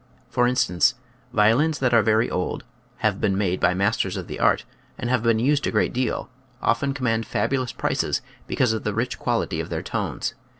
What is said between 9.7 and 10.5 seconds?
tones.